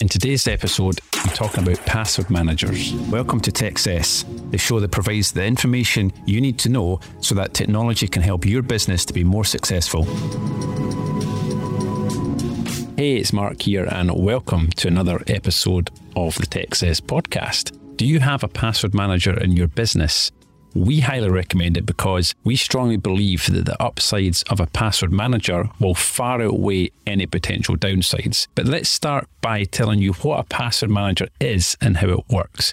In 0.00 0.08
today's 0.08 0.48
episode, 0.48 0.98
I'm 1.12 1.28
talking 1.34 1.62
about 1.62 1.84
password 1.84 2.30
managers. 2.30 2.94
Welcome 3.10 3.38
to 3.40 3.52
TechCess, 3.52 4.50
the 4.50 4.56
show 4.56 4.80
that 4.80 4.90
provides 4.92 5.30
the 5.30 5.44
information 5.44 6.10
you 6.24 6.40
need 6.40 6.58
to 6.60 6.70
know 6.70 7.00
so 7.20 7.34
that 7.34 7.52
technology 7.52 8.08
can 8.08 8.22
help 8.22 8.46
your 8.46 8.62
business 8.62 9.04
to 9.04 9.12
be 9.12 9.24
more 9.24 9.44
successful. 9.44 10.04
Hey, 12.96 13.16
it's 13.16 13.34
Mark 13.34 13.60
here, 13.60 13.84
and 13.84 14.10
welcome 14.14 14.70
to 14.76 14.88
another 14.88 15.22
episode 15.26 15.90
of 16.16 16.34
the 16.36 16.46
TechCess 16.46 17.02
podcast. 17.02 17.76
Do 17.96 18.06
you 18.06 18.20
have 18.20 18.42
a 18.42 18.48
password 18.48 18.94
manager 18.94 19.38
in 19.38 19.52
your 19.52 19.68
business? 19.68 20.32
We 20.74 21.00
highly 21.00 21.28
recommend 21.28 21.76
it 21.76 21.86
because 21.86 22.34
we 22.44 22.56
strongly 22.56 22.96
believe 22.96 23.46
that 23.46 23.66
the 23.66 23.82
upsides 23.82 24.44
of 24.50 24.60
a 24.60 24.66
password 24.66 25.12
manager 25.12 25.68
will 25.80 25.94
far 25.94 26.40
outweigh 26.40 26.90
any 27.06 27.26
potential 27.26 27.76
downsides. 27.76 28.46
But 28.54 28.66
let's 28.66 28.88
start 28.88 29.28
by 29.40 29.64
telling 29.64 30.00
you 30.00 30.12
what 30.14 30.38
a 30.38 30.44
password 30.44 30.90
manager 30.90 31.28
is 31.40 31.76
and 31.80 31.96
how 31.96 32.10
it 32.10 32.28
works. 32.28 32.70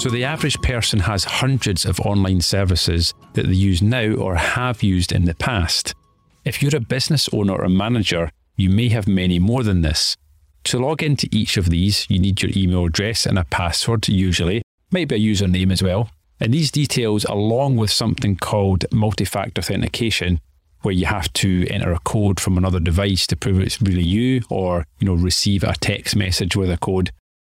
So, 0.00 0.10
the 0.10 0.24
average 0.24 0.60
person 0.62 1.00
has 1.00 1.24
hundreds 1.24 1.84
of 1.84 2.00
online 2.00 2.40
services 2.40 3.14
that 3.34 3.46
they 3.46 3.54
use 3.54 3.82
now 3.82 4.14
or 4.14 4.36
have 4.36 4.82
used 4.82 5.12
in 5.12 5.24
the 5.24 5.34
past. 5.34 5.94
If 6.44 6.62
you're 6.62 6.76
a 6.76 6.80
business 6.80 7.28
owner 7.32 7.54
or 7.54 7.68
manager, 7.68 8.30
you 8.56 8.70
may 8.70 8.88
have 8.88 9.06
many 9.06 9.38
more 9.38 9.62
than 9.62 9.82
this. 9.82 10.16
To 10.64 10.78
log 10.78 11.02
into 11.02 11.28
each 11.30 11.56
of 11.56 11.70
these, 11.70 12.06
you 12.08 12.18
need 12.18 12.42
your 12.42 12.52
email 12.56 12.84
address 12.84 13.26
and 13.26 13.38
a 13.38 13.44
password, 13.44 14.08
usually, 14.08 14.62
maybe 14.90 15.14
a 15.14 15.18
username 15.18 15.72
as 15.72 15.82
well. 15.82 16.10
And 16.40 16.54
these 16.54 16.70
details, 16.70 17.24
along 17.24 17.76
with 17.76 17.90
something 17.90 18.36
called 18.36 18.84
multi 18.92 19.24
factor 19.24 19.60
authentication, 19.60 20.40
where 20.82 20.94
you 20.94 21.06
have 21.06 21.32
to 21.34 21.66
enter 21.68 21.92
a 21.92 21.98
code 22.00 22.38
from 22.38 22.56
another 22.56 22.80
device 22.80 23.26
to 23.26 23.36
prove 23.36 23.60
it's 23.60 23.82
really 23.82 24.02
you 24.02 24.42
or 24.48 24.86
you 25.00 25.06
know 25.06 25.14
receive 25.14 25.64
a 25.64 25.74
text 25.74 26.14
message 26.14 26.54
with 26.54 26.70
a 26.70 26.78
code 26.78 27.10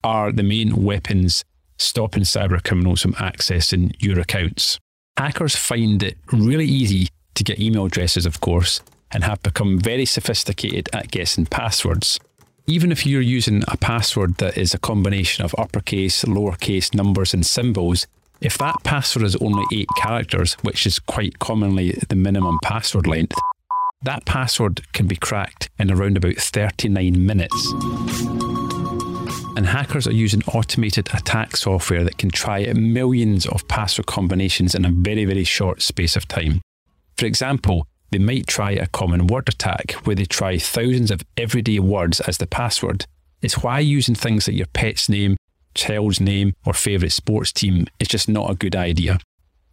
are 0.04 0.32
the 0.32 0.44
main 0.44 0.84
weapons 0.84 1.44
stopping 1.78 2.24
cyber 2.24 2.64
criminals 2.64 3.02
from 3.02 3.14
accessing 3.16 3.94
your 4.00 4.20
accounts. 4.20 4.80
Hackers 5.18 5.56
find 5.56 6.02
it 6.02 6.18
really 6.32 6.66
easy 6.66 7.10
to 7.36 7.44
get 7.44 7.60
email 7.60 7.86
addresses, 7.86 8.26
of 8.26 8.40
course, 8.40 8.82
and 9.12 9.24
have 9.24 9.42
become 9.44 9.80
very 9.80 10.06
sophisticated 10.06 10.90
at 10.94 11.12
guessing 11.12 11.46
passwords. 11.46 12.20
Even 12.68 12.92
if 12.92 13.06
you're 13.06 13.22
using 13.22 13.64
a 13.68 13.78
password 13.78 14.36
that 14.36 14.58
is 14.58 14.74
a 14.74 14.80
combination 14.80 15.44
of 15.44 15.56
uppercase, 15.58 16.24
lowercase 16.24 16.94
numbers, 16.94 17.34
and 17.34 17.46
symbols, 17.46 18.08
if 18.42 18.58
that 18.58 18.84
password 18.84 19.26
is 19.26 19.36
only 19.38 19.64
eight 19.74 19.90
characters, 19.98 20.54
which 20.62 20.86
is 20.86 20.98
quite 21.00 21.40
commonly 21.40 21.92
the 22.08 22.16
minimum 22.16 22.58
password 22.64 23.06
length, 23.06 23.36
that 24.04 24.26
password 24.26 24.82
can 24.94 25.08
be 25.08 25.18
cracked 25.18 25.70
in 25.78 25.92
around 25.92 26.16
about 26.16 26.36
39 26.36 27.26
minutes. 27.26 27.74
And 29.58 29.66
hackers 29.66 30.08
are 30.08 30.14
using 30.14 30.42
automated 30.54 31.10
attack 31.14 31.58
software 31.58 32.06
that 32.06 32.18
can 32.18 32.30
try 32.30 32.72
millions 32.72 33.46
of 33.46 33.68
password 33.68 34.06
combinations 34.06 34.74
in 34.74 34.86
a 34.86 34.92
very, 34.92 35.26
very 35.26 35.44
short 35.44 35.82
space 35.82 36.16
of 36.16 36.26
time. 36.30 36.62
For 37.18 37.26
example, 37.26 37.86
they 38.12 38.20
might 38.20 38.48
try 38.48 38.72
a 38.72 38.88
common 38.88 39.28
word 39.28 39.50
attack 39.50 39.92
where 40.06 40.16
they 40.16 40.24
try 40.24 40.58
thousands 40.58 41.12
of 41.12 41.22
everyday 41.36 41.80
words 41.80 42.22
as 42.22 42.38
the 42.38 42.48
password. 42.48 43.06
It's 43.42 43.62
why 43.62 43.80
using 43.80 44.16
things 44.16 44.48
like 44.48 44.56
your 44.56 44.68
pet's 44.68 45.10
name, 45.10 45.36
child's 45.74 46.20
name, 46.20 46.54
or 46.66 46.74
favourite 46.74 47.12
sports 47.12 47.52
team 47.52 47.88
is 48.00 48.08
just 48.08 48.30
not 48.30 48.50
a 48.50 48.56
good 48.56 48.76
idea. 48.76 49.20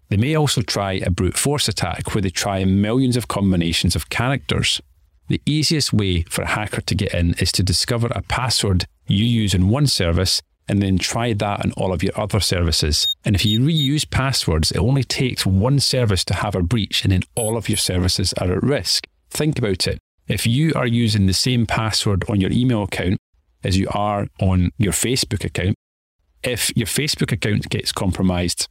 They 0.09 0.17
may 0.17 0.37
also 0.37 0.63
try 0.63 0.93
a 0.93 1.11
brute 1.11 1.37
force 1.37 1.69
attack 1.69 2.15
where 2.15 2.23
they 2.23 2.31
try 2.31 2.65
millions 2.65 3.17
of 3.17 3.29
combinations 3.29 3.97
of 3.97 4.09
characters. 4.09 4.81
The 5.29 5.43
easiest 5.45 5.93
way 5.93 6.23
for 6.23 6.43
a 6.43 6.47
hacker 6.47 6.81
to 6.81 6.95
get 6.95 7.13
in 7.13 7.35
is 7.35 7.51
to 7.53 7.63
discover 7.63 8.07
a 8.09 8.23
password 8.23 8.85
you 9.09 9.25
use 9.25 9.55
in 9.55 9.69
one 9.69 9.89
service 9.89 10.41
and 10.69 10.83
then 10.83 10.99
try 10.99 11.33
that 11.33 11.65
on 11.65 11.73
all 11.73 11.93
of 11.93 12.03
your 12.03 12.19
other 12.19 12.41
services. 12.41 13.07
And 13.25 13.35
if 13.35 13.45
you 13.45 13.61
reuse 13.61 14.09
passwords, 14.09 14.73
it 14.73 14.79
only 14.79 15.05
takes 15.05 15.47
one 15.47 15.81
service 15.81 16.25
to 16.27 16.35
have 16.35 16.55
a 16.55 16.63
breach 16.63 17.03
and 17.03 17.13
then 17.13 17.23
all 17.35 17.57
of 17.57 17.69
your 17.69 17.79
services 17.79 18.33
are 18.35 18.53
at 18.53 18.63
risk. 18.63 19.07
Think 19.31 19.59
about 19.59 19.87
it. 19.87 19.99
If 20.29 20.47
you 20.47 20.73
are 20.75 20.87
using 20.87 21.27
the 21.27 21.35
same 21.35 21.67
password 21.67 22.25
on 22.29 22.41
your 22.41 22.51
email 22.51 22.83
account 22.83 23.19
as 23.63 23.77
you 23.77 23.89
are 23.93 24.27
on 24.41 24.71
your 24.79 24.93
Facebook 24.93 25.45
account, 25.45 25.77
if 26.43 26.75
your 26.77 26.87
Facebook 26.87 27.33
account 27.33 27.69
gets 27.69 27.93
compromised, 27.93 28.69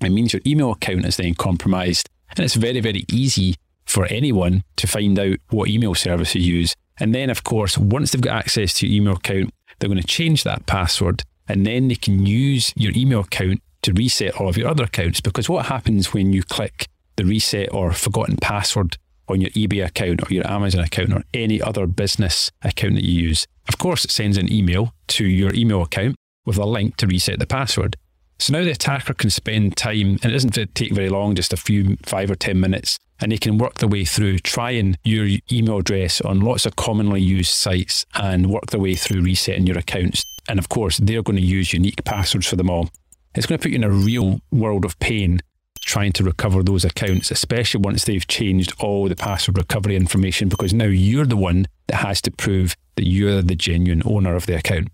it 0.00 0.10
means 0.10 0.32
your 0.32 0.42
email 0.46 0.72
account 0.72 1.04
is 1.04 1.16
then 1.16 1.34
compromised. 1.34 2.08
And 2.30 2.40
it's 2.40 2.54
very, 2.54 2.80
very 2.80 3.04
easy 3.12 3.56
for 3.84 4.06
anyone 4.06 4.64
to 4.76 4.86
find 4.86 5.18
out 5.18 5.36
what 5.50 5.68
email 5.68 5.94
service 5.94 6.34
you 6.34 6.40
use. 6.40 6.74
And 6.98 7.14
then, 7.14 7.30
of 7.30 7.44
course, 7.44 7.76
once 7.76 8.12
they've 8.12 8.20
got 8.20 8.36
access 8.36 8.74
to 8.74 8.86
your 8.86 8.96
email 9.02 9.14
account, 9.14 9.50
they're 9.78 9.88
going 9.88 10.00
to 10.00 10.06
change 10.06 10.44
that 10.44 10.66
password 10.66 11.22
and 11.48 11.66
then 11.66 11.88
they 11.88 11.94
can 11.94 12.24
use 12.24 12.72
your 12.76 12.92
email 12.94 13.20
account 13.20 13.60
to 13.82 13.92
reset 13.92 14.40
all 14.40 14.48
of 14.48 14.56
your 14.56 14.68
other 14.68 14.84
accounts. 14.84 15.20
Because 15.20 15.48
what 15.48 15.66
happens 15.66 16.12
when 16.12 16.32
you 16.32 16.42
click 16.42 16.86
the 17.16 17.24
reset 17.24 17.72
or 17.74 17.92
forgotten 17.92 18.36
password 18.36 18.96
on 19.28 19.40
your 19.40 19.50
eBay 19.50 19.84
account 19.84 20.22
or 20.22 20.32
your 20.32 20.46
Amazon 20.46 20.84
account 20.84 21.12
or 21.12 21.22
any 21.34 21.60
other 21.60 21.86
business 21.86 22.50
account 22.62 22.94
that 22.94 23.04
you 23.04 23.20
use? 23.20 23.46
Of 23.68 23.78
course, 23.78 24.04
it 24.04 24.10
sends 24.10 24.38
an 24.38 24.52
email 24.52 24.94
to 25.08 25.26
your 25.26 25.52
email 25.54 25.82
account 25.82 26.16
with 26.44 26.58
a 26.58 26.66
link 26.66 26.96
to 26.96 27.06
reset 27.06 27.38
the 27.38 27.46
password. 27.46 27.96
So 28.38 28.52
now 28.52 28.64
the 28.64 28.72
attacker 28.72 29.14
can 29.14 29.30
spend 29.30 29.76
time, 29.76 30.18
and 30.22 30.24
it 30.24 30.32
doesn't 30.32 30.74
take 30.74 30.92
very 30.92 31.08
long, 31.08 31.34
just 31.34 31.52
a 31.52 31.56
few 31.56 31.96
five 32.04 32.30
or 32.30 32.34
10 32.34 32.58
minutes, 32.58 32.98
and 33.20 33.30
they 33.30 33.38
can 33.38 33.56
work 33.56 33.74
their 33.74 33.88
way 33.88 34.04
through 34.04 34.40
trying 34.40 34.96
your 35.04 35.28
email 35.52 35.78
address 35.78 36.20
on 36.20 36.40
lots 36.40 36.66
of 36.66 36.74
commonly 36.74 37.20
used 37.20 37.52
sites 37.52 38.04
and 38.14 38.50
work 38.50 38.66
their 38.66 38.80
way 38.80 38.96
through 38.96 39.22
resetting 39.22 39.66
your 39.66 39.78
accounts. 39.78 40.24
And 40.48 40.58
of 40.58 40.68
course, 40.68 40.98
they're 40.98 41.22
going 41.22 41.36
to 41.36 41.42
use 41.42 41.72
unique 41.72 42.04
passwords 42.04 42.48
for 42.48 42.56
them 42.56 42.68
all. 42.68 42.90
It's 43.34 43.46
going 43.46 43.60
to 43.60 43.62
put 43.62 43.70
you 43.70 43.76
in 43.76 43.84
a 43.84 43.90
real 43.90 44.40
world 44.50 44.84
of 44.84 44.98
pain 44.98 45.40
trying 45.80 46.12
to 46.12 46.24
recover 46.24 46.62
those 46.62 46.84
accounts, 46.84 47.30
especially 47.30 47.80
once 47.80 48.04
they've 48.04 48.26
changed 48.26 48.72
all 48.80 49.08
the 49.08 49.16
password 49.16 49.58
recovery 49.58 49.96
information, 49.96 50.48
because 50.48 50.72
now 50.72 50.86
you're 50.86 51.26
the 51.26 51.36
one 51.36 51.66
that 51.88 51.96
has 51.96 52.20
to 52.22 52.30
prove 52.30 52.76
that 52.96 53.06
you're 53.06 53.42
the 53.42 53.54
genuine 53.54 54.02
owner 54.04 54.34
of 54.34 54.46
the 54.46 54.56
account. 54.56 54.88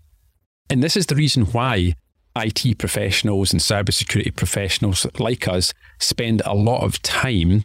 And 0.69 0.83
this 0.83 0.95
is 0.95 1.07
the 1.07 1.15
reason 1.15 1.45
why 1.45 1.95
IT 2.35 2.77
professionals 2.77 3.51
and 3.51 3.61
cybersecurity 3.61 4.35
professionals 4.35 5.05
like 5.17 5.47
us 5.47 5.73
spend 5.99 6.41
a 6.45 6.53
lot 6.53 6.83
of 6.83 7.01
time 7.01 7.63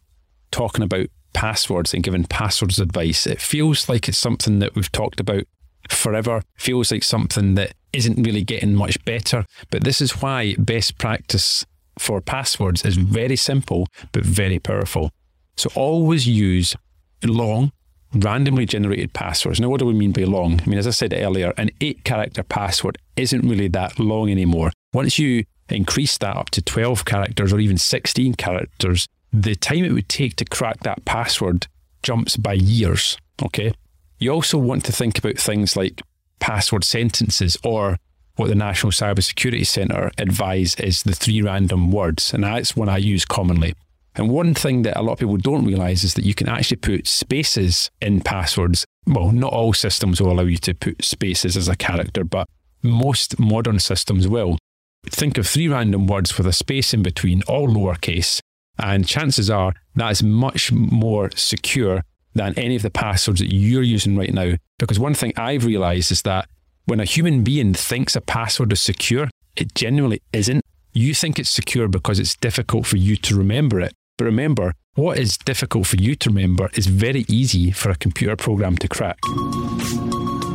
talking 0.51 0.85
about 0.85 1.09
passwords 1.35 1.93
and 1.93 2.03
giving 2.03 2.25
passwords 2.25 2.79
advice. 2.79 3.27
It 3.27 3.41
feels 3.41 3.89
like 3.89 4.09
it's 4.09 4.19
something 4.19 4.61
that 4.61 4.75
we've 4.75 4.91
talked 4.91 5.21
about 5.21 5.45
forever, 5.91 6.43
feels 6.57 6.91
like 6.91 7.05
something 7.05 7.55
that 7.57 7.75
isn't 7.93 8.23
really 8.23 8.43
getting 8.43 8.75
much 8.75 9.05
better. 9.05 9.45
But 9.71 9.85
this 9.85 10.01
is 10.01 10.23
why 10.23 10.55
best 10.59 10.97
practice 10.99 11.67
for 11.99 12.21
passwords 12.21 12.85
is 12.85 12.97
very 12.97 13.37
simple 13.37 13.87
but 14.13 14.25
very 14.25 14.59
powerful. 14.59 15.11
So 15.57 15.71
always 15.75 16.27
use 16.27 16.75
long, 17.23 17.73
randomly 18.15 18.67
generated 18.67 19.13
passwords. 19.13 19.61
Now, 19.61 19.69
what 19.69 19.81
do 19.81 19.87
we 19.87 19.95
mean 19.95 20.13
by 20.13 20.25
long? 20.25 20.61
I 20.61 20.67
mean, 20.67 20.79
as 20.79 20.87
I 20.87 20.91
said 20.91 21.13
earlier, 21.13 21.53
an 21.57 21.71
eight 21.81 22.05
character 22.05 22.43
password 22.43 22.99
isn't 23.17 23.49
really 23.49 23.69
that 23.69 23.99
long 23.99 24.31
anymore. 24.31 24.71
Once 24.93 25.19
you 25.19 25.45
increase 25.69 26.19
that 26.19 26.37
up 26.37 26.51
to 26.51 26.63
12 26.63 27.05
characters 27.05 27.53
or 27.53 27.59
even 27.59 27.79
16 27.79 28.35
characters, 28.35 29.09
the 29.33 29.55
time 29.57 29.85
it 29.85 29.93
would 29.93 30.09
take 30.09 30.37
to 30.37 30.45
crack 30.45 30.81
that 30.81 31.05
password 31.05 31.67
jumps 32.03 32.37
by 32.37 32.53
years. 32.53 33.19
Okay. 33.43 33.75
You 34.19 34.31
also 34.31 34.59
want 34.59 34.85
to 34.85 34.93
think 34.93 35.19
about 35.19 35.39
things 35.39 35.77
like 35.77 36.01
password 36.39 36.85
sentences 36.85 37.57
or 37.65 37.99
what 38.37 38.49
the 38.49 38.55
National 38.55 38.93
Cybersecurity 38.93 39.67
Centre 39.67 40.11
advise 40.19 40.75
is 40.77 41.03
the 41.03 41.15
three 41.15 41.41
random 41.43 41.91
words. 41.91 42.33
And 42.33 42.45
that's 42.45 42.77
one 42.77 42.89
I 42.89 42.99
use 42.99 43.25
commonly. 43.25 43.75
And 44.17 44.31
one 44.31 44.55
thing 44.55 44.83
that 44.83 44.99
a 44.99 45.03
lot 45.03 45.15
of 45.15 45.19
people 45.19 45.37
don't 45.37 45.65
realize 45.65 46.05
is 46.05 46.15
that 46.15 46.25
you 46.25 46.35
can 46.35 46.49
actually 46.49 46.77
put 46.77 47.07
spaces 47.07 47.91
in 48.01 48.21
passwords. 48.21 48.85
Well, 49.07 49.33
not 49.33 49.53
all 49.53 49.73
systems 49.73 50.21
will 50.21 50.31
allow 50.31 50.45
you 50.45 50.59
to 50.59 50.75
put 50.75 51.05
spaces 51.05 51.57
as 51.57 51.69
a 51.69 51.77
character, 51.77 52.23
but 52.23 52.47
most 52.83 53.39
modern 53.41 53.79
systems 53.81 54.29
will. 54.29 54.59
Think 55.07 55.37
of 55.37 55.47
three 55.47 55.69
random 55.69 56.07
words 56.07 56.39
with 56.39 56.47
a 56.47 56.53
space 56.53 56.95
in 56.95 57.03
between, 57.03 57.43
all 57.49 57.69
lowercase, 57.69 58.41
and 58.79 59.07
chances 59.07 59.51
are 59.51 59.75
that 59.97 60.11
is 60.11 60.23
much 60.23 60.73
more 60.73 61.31
secure 61.35 62.03
than 62.35 62.55
any 62.59 62.77
of 62.77 62.83
the 62.83 62.91
passwords 62.91 63.41
that 63.41 63.53
you're 63.53 63.83
using 63.83 64.17
right 64.17 64.33
now. 64.33 64.55
Because 64.79 64.99
one 64.99 65.15
thing 65.15 65.33
I've 65.37 65.65
realized 65.65 66.11
is 66.11 66.23
that 66.23 66.49
when 66.87 67.01
a 67.01 67.05
human 67.05 67.45
being 67.45 67.75
thinks 67.75 68.17
a 68.17 68.21
password 68.21 68.73
is 68.73 68.81
secure, 68.81 69.29
it 69.57 69.75
genuinely 69.75 70.21
isn't. 70.33 70.65
You 70.93 71.15
think 71.15 71.39
it's 71.39 71.51
secure 71.51 71.89
because 71.89 72.19
it's 72.19 72.37
difficult 72.37 72.87
for 72.87 72.97
you 72.97 73.17
to 73.17 73.37
remember 73.37 73.81
it. 73.81 73.93
But 74.25 74.31
remember, 74.31 74.75
what 74.95 75.19
is 75.19 75.37
difficult 75.37 75.87
for 75.87 75.97
you 75.97 76.15
to 76.15 76.31
remember 76.31 76.71
is 76.73 76.87
very 76.87 77.27
easy 77.29 77.71
for 77.71 77.91
a 77.91 77.95
computer 77.95 78.37
program 78.37 78.75
to 78.79 78.89
crack. 78.89 79.19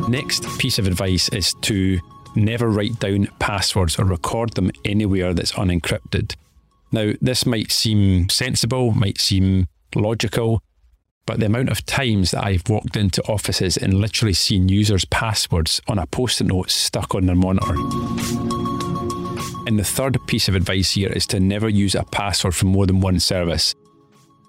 Next 0.08 0.44
piece 0.58 0.80
of 0.80 0.88
advice 0.88 1.28
is 1.28 1.54
to 1.60 2.00
never 2.34 2.68
write 2.68 2.98
down 2.98 3.28
passwords 3.38 3.96
or 3.96 4.06
record 4.06 4.54
them 4.54 4.72
anywhere 4.84 5.34
that's 5.34 5.52
unencrypted. 5.52 6.34
Now, 6.90 7.12
this 7.20 7.46
might 7.46 7.70
seem 7.70 8.28
sensible, 8.28 8.90
might 8.90 9.20
seem 9.20 9.68
logical, 9.94 10.64
but 11.24 11.38
the 11.38 11.46
amount 11.46 11.68
of 11.68 11.86
times 11.86 12.32
that 12.32 12.44
I've 12.44 12.68
walked 12.68 12.96
into 12.96 13.22
offices 13.28 13.76
and 13.76 13.94
literally 13.94 14.34
seen 14.34 14.68
users' 14.68 15.04
passwords 15.04 15.80
on 15.86 16.00
a 16.00 16.08
post 16.08 16.40
it 16.40 16.48
note 16.48 16.72
stuck 16.72 17.14
on 17.14 17.26
their 17.26 17.36
monitor. 17.36 17.76
And 19.70 19.78
the 19.78 19.84
third 19.84 20.18
piece 20.26 20.48
of 20.48 20.56
advice 20.56 20.90
here 20.90 21.12
is 21.12 21.28
to 21.28 21.38
never 21.38 21.68
use 21.68 21.94
a 21.94 22.02
password 22.02 22.56
for 22.56 22.66
more 22.66 22.86
than 22.86 23.00
one 23.00 23.20
service. 23.20 23.72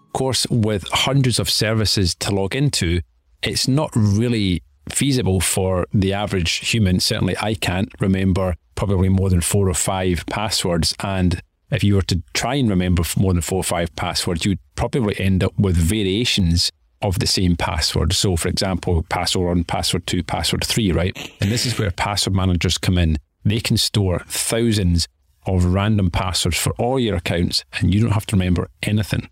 Of 0.08 0.14
course, 0.14 0.48
with 0.48 0.84
hundreds 0.92 1.38
of 1.38 1.48
services 1.48 2.16
to 2.16 2.34
log 2.34 2.56
into, 2.56 3.02
it's 3.44 3.68
not 3.68 3.92
really 3.94 4.64
feasible 4.90 5.40
for 5.40 5.86
the 5.94 6.12
average 6.12 6.68
human. 6.68 7.00
Certainly, 7.00 7.36
I 7.40 7.54
can't 7.54 7.94
remember 8.00 8.56
probably 8.74 9.10
more 9.10 9.30
than 9.30 9.42
four 9.42 9.70
or 9.70 9.76
five 9.76 10.26
passwords. 10.26 10.96
And 11.04 11.40
if 11.70 11.84
you 11.84 11.94
were 11.94 12.02
to 12.02 12.24
try 12.34 12.56
and 12.56 12.68
remember 12.68 13.04
more 13.16 13.34
than 13.34 13.44
four 13.44 13.60
or 13.60 13.64
five 13.64 13.96
passwords, 13.96 14.44
you'd 14.44 14.58
probably 14.74 15.20
end 15.20 15.44
up 15.44 15.54
with 15.56 15.78
variations 15.78 16.72
of 17.04 17.20
the 17.20 17.28
same 17.28 17.56
password. 17.56 18.14
So, 18.14 18.36
for 18.38 18.48
example, 18.48 19.06
password 19.08 19.46
one, 19.46 19.66
password 19.66 20.08
two, 20.08 20.24
password 20.24 20.66
three, 20.66 20.92
right? 20.92 21.16
And 21.40 21.52
this 21.52 21.68
is 21.68 21.78
where 21.78 21.92
password 21.92 22.36
managers 22.36 22.80
come 22.80 22.98
in. 22.98 23.20
They 23.44 23.60
can 23.60 23.78
store 23.78 24.24
thousands 24.28 25.08
of 25.46 25.66
random 25.66 26.12
passwords 26.12 26.58
for 26.58 26.74
all 26.74 27.00
your 27.00 27.16
accounts, 27.16 27.64
and 27.74 27.94
you 27.94 28.02
don't 28.02 28.12
have 28.12 28.26
to 28.28 28.36
remember 28.36 28.70
anything. 28.84 29.30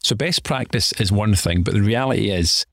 So, 0.00 0.14
best 0.14 0.42
practice 0.44 0.92
is 0.92 1.12
one 1.12 1.34
thing, 1.34 1.62
but 1.62 1.74
the 1.74 1.82
reality 1.82 2.30
is 2.30 2.66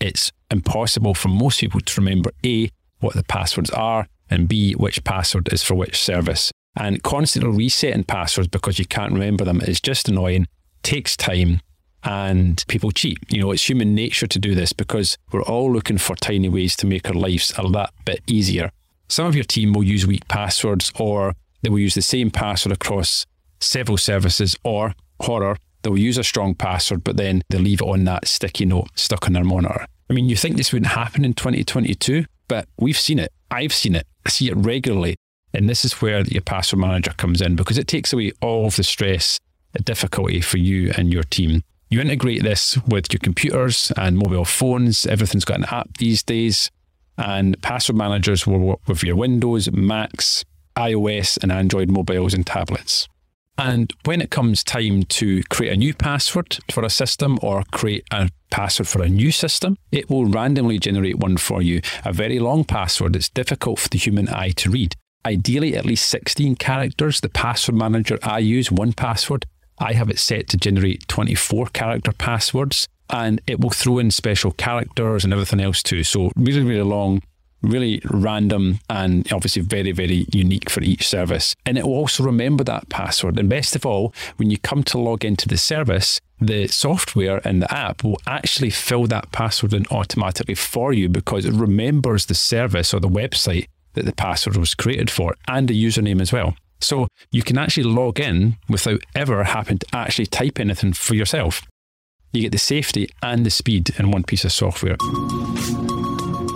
it's 0.00 0.32
impossible 0.50 1.14
for 1.14 1.28
most 1.28 1.60
people 1.60 1.80
to 1.80 2.00
remember 2.00 2.30
A, 2.44 2.70
what 3.00 3.14
the 3.14 3.24
passwords 3.24 3.70
are, 3.70 4.08
and 4.30 4.48
B, 4.48 4.72
which 4.72 5.04
password 5.04 5.52
is 5.52 5.62
for 5.62 5.74
which 5.74 6.00
service. 6.00 6.50
And 6.74 7.02
constantly 7.02 7.56
resetting 7.56 8.04
passwords 8.04 8.48
because 8.48 8.78
you 8.78 8.86
can't 8.86 9.12
remember 9.12 9.44
them 9.44 9.60
is 9.60 9.80
just 9.80 10.08
annoying, 10.08 10.46
takes 10.82 11.16
time, 11.16 11.60
and 12.02 12.64
people 12.66 12.90
cheat. 12.90 13.18
You 13.28 13.40
know, 13.40 13.52
it's 13.52 13.68
human 13.68 13.94
nature 13.94 14.26
to 14.26 14.38
do 14.38 14.54
this 14.54 14.72
because 14.72 15.18
we're 15.30 15.42
all 15.42 15.70
looking 15.70 15.98
for 15.98 16.16
tiny 16.16 16.48
ways 16.48 16.74
to 16.76 16.86
make 16.86 17.08
our 17.08 17.14
lives 17.14 17.52
a 17.58 17.68
that 17.70 17.92
bit 18.04 18.22
easier. 18.26 18.70
Some 19.12 19.26
of 19.26 19.34
your 19.34 19.44
team 19.44 19.74
will 19.74 19.82
use 19.82 20.06
weak 20.06 20.26
passwords 20.26 20.90
or 20.98 21.34
they 21.60 21.68
will 21.68 21.80
use 21.80 21.94
the 21.94 22.00
same 22.00 22.30
password 22.30 22.72
across 22.72 23.26
several 23.60 23.98
services 23.98 24.56
or 24.64 24.94
horror, 25.20 25.58
they'll 25.82 25.98
use 25.98 26.16
a 26.16 26.24
strong 26.24 26.54
password, 26.54 27.04
but 27.04 27.18
then 27.18 27.42
they 27.50 27.58
leave 27.58 27.82
it 27.82 27.86
on 27.86 28.04
that 28.04 28.26
sticky 28.26 28.64
note 28.64 28.88
stuck 28.94 29.26
on 29.26 29.34
their 29.34 29.44
monitor. 29.44 29.84
I 30.08 30.14
mean, 30.14 30.30
you 30.30 30.34
think 30.34 30.56
this 30.56 30.72
wouldn't 30.72 30.92
happen 30.92 31.26
in 31.26 31.34
2022, 31.34 32.24
but 32.48 32.66
we've 32.78 32.98
seen 32.98 33.18
it. 33.18 33.30
I've 33.50 33.74
seen 33.74 33.96
it. 33.96 34.06
I 34.24 34.30
see 34.30 34.48
it 34.48 34.56
regularly. 34.56 35.16
And 35.52 35.68
this 35.68 35.84
is 35.84 36.00
where 36.00 36.22
your 36.22 36.40
password 36.40 36.80
manager 36.80 37.12
comes 37.18 37.42
in 37.42 37.54
because 37.54 37.76
it 37.76 37.88
takes 37.88 38.14
away 38.14 38.32
all 38.40 38.64
of 38.64 38.76
the 38.76 38.82
stress, 38.82 39.38
the 39.74 39.82
difficulty 39.82 40.40
for 40.40 40.56
you 40.56 40.90
and 40.96 41.12
your 41.12 41.24
team. 41.24 41.64
You 41.90 42.00
integrate 42.00 42.44
this 42.44 42.78
with 42.88 43.12
your 43.12 43.20
computers 43.20 43.92
and 43.94 44.16
mobile 44.16 44.46
phones. 44.46 45.04
Everything's 45.04 45.44
got 45.44 45.58
an 45.58 45.66
app 45.66 45.98
these 45.98 46.22
days. 46.22 46.70
And 47.22 47.60
password 47.62 47.96
managers 47.96 48.46
will 48.46 48.58
work 48.58 48.80
with 48.88 49.04
your 49.04 49.14
Windows, 49.14 49.70
Macs, 49.70 50.44
iOS, 50.76 51.38
and 51.40 51.52
Android 51.52 51.88
mobiles 51.88 52.34
and 52.34 52.44
tablets. 52.44 53.08
And 53.56 53.92
when 54.04 54.20
it 54.20 54.30
comes 54.30 54.64
time 54.64 55.04
to 55.04 55.42
create 55.44 55.72
a 55.72 55.76
new 55.76 55.94
password 55.94 56.58
for 56.70 56.84
a 56.84 56.90
system 56.90 57.38
or 57.40 57.62
create 57.70 58.04
a 58.10 58.28
password 58.50 58.88
for 58.88 59.02
a 59.02 59.08
new 59.08 59.30
system, 59.30 59.76
it 59.92 60.10
will 60.10 60.24
randomly 60.24 60.80
generate 60.80 61.18
one 61.18 61.36
for 61.36 61.62
you. 61.62 61.80
A 62.04 62.12
very 62.12 62.40
long 62.40 62.64
password 62.64 63.12
that's 63.12 63.28
difficult 63.28 63.78
for 63.78 63.88
the 63.88 63.98
human 63.98 64.28
eye 64.28 64.50
to 64.56 64.70
read. 64.70 64.96
Ideally, 65.24 65.76
at 65.76 65.86
least 65.86 66.08
16 66.08 66.56
characters. 66.56 67.20
The 67.20 67.28
password 67.28 67.76
manager 67.76 68.18
I 68.24 68.40
use, 68.40 68.68
1Password, 68.70 69.44
I 69.78 69.92
have 69.92 70.10
it 70.10 70.18
set 70.18 70.48
to 70.48 70.56
generate 70.56 71.06
24 71.06 71.66
character 71.66 72.12
passwords 72.12 72.88
and 73.12 73.40
it 73.46 73.60
will 73.60 73.70
throw 73.70 73.98
in 73.98 74.10
special 74.10 74.52
characters 74.52 75.24
and 75.24 75.32
everything 75.32 75.60
else 75.60 75.82
too. 75.82 76.02
So, 76.02 76.32
really, 76.36 76.62
really 76.62 76.82
long, 76.82 77.22
really 77.62 78.02
random, 78.10 78.80
and 78.90 79.30
obviously 79.32 79.62
very, 79.62 79.92
very 79.92 80.26
unique 80.32 80.68
for 80.68 80.82
each 80.82 81.06
service. 81.06 81.54
And 81.64 81.78
it 81.78 81.84
will 81.84 81.94
also 81.94 82.24
remember 82.24 82.64
that 82.64 82.88
password. 82.88 83.38
And 83.38 83.48
best 83.48 83.76
of 83.76 83.86
all, 83.86 84.12
when 84.36 84.50
you 84.50 84.58
come 84.58 84.82
to 84.84 84.98
log 84.98 85.24
into 85.24 85.48
the 85.48 85.58
service, 85.58 86.20
the 86.40 86.66
software 86.66 87.40
and 87.46 87.62
the 87.62 87.72
app 87.72 88.02
will 88.02 88.20
actually 88.26 88.70
fill 88.70 89.06
that 89.06 89.30
password 89.30 89.72
in 89.72 89.86
automatically 89.90 90.56
for 90.56 90.92
you 90.92 91.08
because 91.08 91.44
it 91.44 91.52
remembers 91.52 92.26
the 92.26 92.34
service 92.34 92.92
or 92.92 93.00
the 93.00 93.08
website 93.08 93.66
that 93.94 94.06
the 94.06 94.12
password 94.12 94.56
was 94.56 94.74
created 94.74 95.10
for 95.10 95.36
and 95.46 95.68
the 95.68 95.84
username 95.84 96.20
as 96.20 96.32
well. 96.32 96.56
So 96.80 97.06
you 97.30 97.44
can 97.44 97.58
actually 97.58 97.84
log 97.84 98.18
in 98.18 98.56
without 98.68 99.02
ever 99.14 99.44
having 99.44 99.78
to 99.78 99.86
actually 99.92 100.26
type 100.26 100.58
anything 100.58 100.92
for 100.94 101.14
yourself. 101.14 101.62
You 102.32 102.40
get 102.40 102.52
the 102.52 102.58
safety 102.58 103.10
and 103.22 103.44
the 103.44 103.50
speed 103.50 103.90
in 103.98 104.10
one 104.10 104.24
piece 104.24 104.44
of 104.44 104.52
software. 104.52 104.96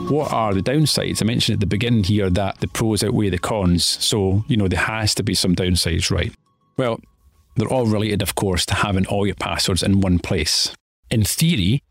What 0.09 0.33
are 0.33 0.55
the 0.55 0.63
downsides? 0.63 1.21
I 1.21 1.27
mentioned 1.27 1.57
at 1.57 1.61
the 1.61 1.67
beginning 1.67 2.05
here 2.05 2.31
that 2.31 2.61
the 2.61 2.69
pros 2.69 3.05
outweigh 3.05 3.29
the 3.29 3.39
cons. 3.39 3.85
So, 3.85 4.45
you 4.49 4.57
know, 4.57 4.69
there 4.69 4.81
has 4.81 5.15
to 5.17 5.23
be 5.23 5.35
some 5.35 5.55
downsides, 5.55 6.11
right? 6.11 6.33
Well, 6.79 7.01
they're 7.57 7.69
all 7.69 7.87
related, 7.87 8.23
of 8.23 8.35
course, 8.35 8.65
to 8.67 8.75
having 8.75 9.07
all 9.07 9.27
your 9.27 9.35
passwords 9.35 9.83
in 9.83 10.01
one 10.01 10.19
place. 10.19 10.73
In 11.11 11.25
theory, 11.25 11.83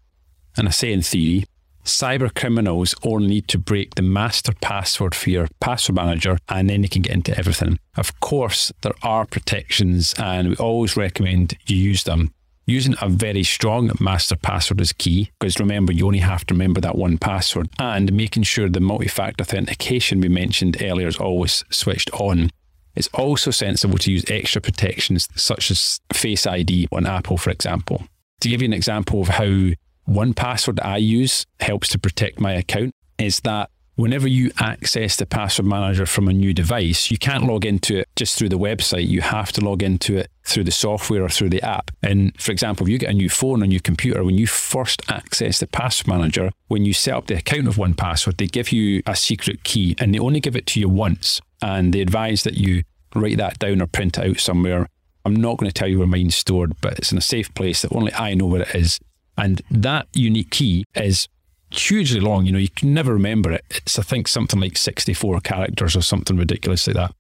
and 0.58 0.68
I 0.68 0.72
say 0.72 0.92
in 0.92 1.04
theory, 1.04 1.46
cyber 1.84 2.34
criminals 2.34 2.96
only 3.04 3.28
need 3.28 3.48
to 3.50 3.60
break 3.60 3.94
the 3.94 4.02
master 4.02 4.54
password 4.62 5.14
for 5.14 5.30
your 5.30 5.48
password 5.60 5.96
manager 5.96 6.40
and 6.50 6.70
then 6.70 6.82
they 6.82 6.88
can 6.88 7.04
get 7.04 7.14
into 7.14 7.38
everything. 7.38 7.78
Of 7.96 8.20
course, 8.20 8.72
there 8.82 8.96
are 9.04 9.26
protections 9.26 10.16
and 10.18 10.50
we 10.50 10.56
always 10.56 10.98
recommend 10.98 11.56
you 11.68 11.78
use 11.78 12.04
them. 12.04 12.34
Using 12.68 12.96
a 13.00 13.10
very 13.10 13.44
strong 13.44 13.92
master 14.00 14.36
password 14.36 14.82
is 14.82 14.92
key 14.92 15.30
because 15.40 15.60
remember, 15.60 15.94
you 15.94 16.08
only 16.08 16.20
have 16.20 16.46
to 16.48 16.56
remember 16.56 16.82
that 16.82 16.98
one 16.98 17.20
password 17.20 17.70
and 17.78 18.12
making 18.12 18.42
sure 18.44 18.68
the 18.70 18.80
multi 18.80 19.08
factor 19.08 19.44
authentication 19.44 20.20
we 20.20 20.30
mentioned 20.30 20.82
earlier 20.82 21.08
is 21.08 21.18
always 21.18 21.64
switched 21.70 22.12
on. 22.14 22.50
It's 22.96 23.10
also 23.14 23.52
sensible 23.52 24.00
to 24.00 24.12
use 24.12 24.26
extra 24.30 24.62
protections 24.62 25.28
such 25.36 25.70
as 25.70 26.00
Face 26.12 26.48
ID 26.48 26.88
on 26.92 27.06
Apple, 27.06 27.38
for 27.38 27.52
example. 27.52 28.08
To 28.42 28.50
give 28.50 28.64
you 28.64 28.66
an 28.66 28.74
example 28.74 29.22
of 29.22 29.28
how 29.28 29.72
1Password 30.10 30.80
I 30.84 30.98
use 30.98 31.46
helps 31.60 31.90
to 31.90 32.00
protect 32.00 32.40
my 32.40 32.54
account 32.54 32.94
is 33.20 33.42
that 33.42 33.70
whenever 33.96 34.28
you 34.28 34.52
access 34.60 35.16
the 35.16 35.26
password 35.26 35.66
manager 35.66 36.06
from 36.06 36.28
a 36.28 36.34
new 36.34 36.54
device, 36.54 37.10
you 37.10 37.18
can't 37.18 37.46
log 37.46 37.66
into 37.66 37.98
it 37.98 38.10
just 38.16 38.38
through 38.38 38.50
the 38.50 38.60
website. 38.60 39.08
You 39.08 39.22
have 39.22 39.52
to 39.54 39.62
log 39.62 39.82
into 39.82 40.18
it 40.18 40.30
through 40.44 40.66
the 40.66 40.72
software 40.72 41.24
or 41.24 41.30
through 41.30 41.50
the 41.50 41.62
app. 41.62 41.92
And 42.04 42.40
for 42.40 42.52
example, 42.52 42.86
if 42.86 42.92
you 42.92 42.98
get 42.98 43.10
a 43.10 43.14
new 43.14 43.30
phone, 43.30 43.64
a 43.64 43.68
new 43.68 43.80
computer, 43.80 44.24
when 44.24 44.38
you 44.38 44.48
first 44.48 45.02
access 45.10 45.60
the 45.60 45.68
password 45.68 46.08
manager, 46.08 46.52
when 46.68 46.86
you 46.86 46.94
set 46.94 47.16
up 47.16 47.28
the 47.28 47.38
account 47.38 47.68
of 47.68 47.76
1Password, 47.76 48.38
they 48.38 48.48
give 48.48 48.72
you 48.72 49.02
a 49.06 49.16
secret 49.16 49.64
key 49.64 49.96
and 50.00 50.14
they 50.14 50.20
only 50.20 50.40
give 50.40 50.56
it 50.56 50.68
to 50.68 50.80
you 50.80 50.90
once. 50.90 51.42
And 51.62 51.94
they 51.94 52.02
advise 52.02 52.44
that 52.44 52.56
you 52.56 52.84
write 53.16 53.38
that 53.38 53.60
down 53.60 53.82
or 53.82 53.88
print 53.88 54.18
it 54.18 54.30
out 54.30 54.40
somewhere. 54.40 54.88
I'm 55.24 55.36
not 55.36 55.58
going 55.58 55.70
to 55.70 55.74
tell 55.74 55.88
you 55.88 56.00
where 56.00 56.08
mine's 56.08 56.36
stored, 56.36 56.80
but 56.82 57.00
it's 57.00 57.12
in 57.12 57.18
a 57.18 57.22
safe 57.22 57.54
place 57.56 57.82
that 57.82 57.96
only 57.96 58.14
I 58.14 58.36
know 58.36 58.46
where 58.46 58.62
it 58.62 58.76
is. 58.76 59.00
And 59.38 59.62
that 59.72 60.08
unique 60.14 60.52
key 60.52 60.86
is 60.96 61.28
hugely 61.72 62.20
long. 62.20 62.46
You 62.46 62.52
know, 62.52 62.60
you 62.60 62.70
can 62.70 62.94
never 62.94 63.14
remember 63.14 63.52
it. 63.52 63.64
It's, 63.70 64.00
I 64.00 64.04
think, 64.04 64.28
something 64.28 64.60
like 64.60 64.78
64 64.78 65.40
characters 65.42 65.96
or 65.96 66.02
something 66.02 66.38
ridiculous 66.38 66.88
like 66.88 66.96
that. 66.96 67.14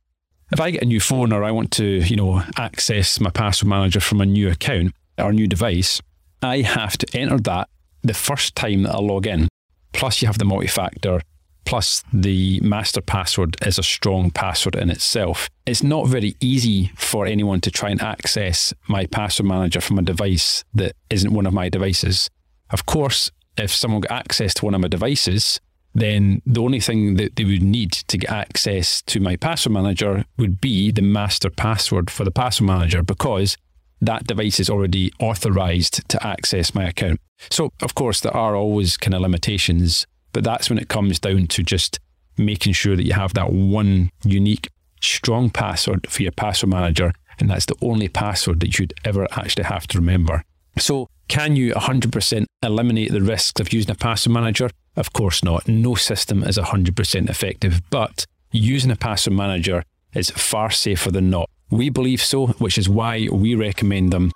If 0.52 0.60
I 0.60 0.72
get 0.72 0.84
a 0.84 0.86
new 0.86 1.00
phone 1.00 1.34
or 1.34 1.44
I 1.44 1.52
want 1.52 1.72
to, 1.74 1.86
you 1.86 2.16
know, 2.16 2.44
access 2.58 3.20
my 3.20 3.32
password 3.32 3.70
manager 3.70 4.00
from 4.00 4.22
a 4.22 4.26
new 4.26 4.50
account 4.50 4.94
or 5.18 5.34
new 5.34 5.48
device, 5.48 6.02
I 6.42 6.62
have 6.62 6.98
to 7.00 7.18
enter 7.18 7.40
that 7.40 7.70
the 8.04 8.14
first 8.14 8.56
time 8.56 8.84
that 8.84 8.94
I 8.94 9.00
log 9.00 9.26
in. 9.26 9.48
Plus, 9.94 10.22
you 10.22 10.28
have 10.28 10.38
the 10.38 10.46
multi 10.46 10.68
factor 10.68 11.22
plus 11.66 12.04
the 12.14 12.60
master 12.62 13.02
password 13.02 13.58
is 13.66 13.78
a 13.78 13.84
strong 13.84 14.32
password 14.32 14.76
in 14.76 14.90
itself. 14.90 15.50
It's 15.66 15.84
not 15.84 16.08
very 16.08 16.36
easy 16.40 16.92
for 16.96 17.26
anyone 17.26 17.60
to 17.62 17.72
try 17.72 17.90
and 17.90 18.02
access 18.02 18.74
my 18.88 19.08
password 19.08 19.48
manager 19.48 19.82
from 19.82 20.00
a 20.00 20.04
device 20.04 20.64
that 20.74 20.96
isn't 21.10 21.34
one 21.34 21.46
of 21.46 21.54
my 21.54 21.70
devices. 21.70 22.30
Of 22.70 22.86
course, 22.86 23.32
if 23.58 23.74
someone 23.74 24.02
got 24.02 24.12
access 24.12 24.54
to 24.56 24.66
one 24.66 24.76
of 24.76 24.82
my 24.82 24.88
devices, 24.88 25.60
then 25.94 26.42
the 26.46 26.62
only 26.62 26.80
thing 26.80 27.16
that 27.16 27.36
they 27.36 27.46
would 27.46 27.64
need 27.64 27.92
to 27.92 28.18
get 28.18 28.30
access 28.30 29.02
to 29.04 29.20
my 29.20 29.36
password 29.38 29.74
manager 29.74 30.26
would 30.38 30.60
be 30.60 30.92
the 30.92 31.02
master 31.02 31.50
password 31.50 32.12
for 32.12 32.26
the 32.26 32.32
password 32.32 32.68
manager 32.68 33.02
because 33.02 33.56
that 34.02 34.28
device 34.28 34.60
is 34.60 34.70
already 34.70 35.12
authorized 35.20 36.08
to 36.10 36.26
access 36.26 36.76
my 36.76 36.84
account. 36.84 37.20
So, 37.50 37.72
of 37.82 37.96
course, 37.96 38.20
there 38.20 38.36
are 38.36 38.56
always 38.56 38.98
kind 38.98 39.14
of 39.14 39.22
limitations 39.22 40.06
but 40.36 40.44
that's 40.44 40.70
when 40.70 40.78
it 40.78 40.90
comes 40.90 41.18
down 41.18 41.48
to 41.48 41.64
just 41.64 41.98
making 42.38 42.74
sure 42.74 42.98
that 42.98 43.06
you 43.06 43.14
have 43.14 43.34
that 43.36 43.54
one 43.54 44.12
unique, 44.26 44.70
strong 45.02 45.50
password 45.50 46.08
for 46.10 46.24
your 46.24 46.34
password 46.34 46.72
manager. 46.72 47.14
And 47.40 47.50
that's 47.50 47.68
the 47.68 47.78
only 47.82 48.10
password 48.10 48.60
that 48.60 48.78
you'd 48.78 48.94
ever 49.06 49.30
actually 49.32 49.64
have 49.64 49.88
to 49.88 49.98
remember. 49.98 50.44
So, 50.78 51.08
can 51.28 51.56
you 51.56 51.74
100% 51.74 52.46
eliminate 52.62 53.12
the 53.12 53.22
risks 53.22 53.60
of 53.60 53.74
using 53.74 53.92
a 53.92 53.96
password 53.96 54.34
manager? 54.34 54.70
Of 54.96 55.14
course 55.14 55.44
not. 55.44 55.68
No 55.68 55.96
system 55.96 56.44
is 56.44 56.58
100% 56.58 57.30
effective, 57.30 57.82
but 57.90 58.26
using 58.52 58.92
a 58.92 58.96
password 58.96 59.36
manager 59.36 59.84
is 60.14 60.30
far 60.30 60.70
safer 60.70 61.12
than 61.12 61.30
not. 61.30 61.50
We 61.72 61.90
believe 61.90 62.22
so, 62.22 62.48
which 62.48 62.78
is 62.78 62.88
why 62.88 63.28
we 63.32 63.56
recommend 63.56 64.14
them 64.14 64.32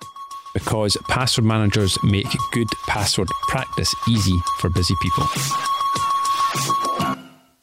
because 0.54 0.98
password 1.08 1.46
managers 1.46 1.98
make 2.04 2.28
good 2.52 2.68
password 2.88 3.28
practice 3.48 3.94
easy 4.10 4.38
for 4.58 4.70
busy 4.70 4.96
people. 5.02 5.26